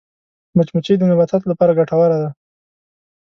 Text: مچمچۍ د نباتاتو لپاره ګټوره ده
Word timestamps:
مچمچۍ 0.57 0.95
د 0.97 1.03
نباتاتو 1.11 1.45
لپاره 1.51 1.77
ګټوره 1.79 2.17
ده 2.21 2.29